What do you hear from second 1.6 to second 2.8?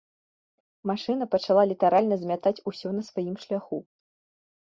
літаральна змятаць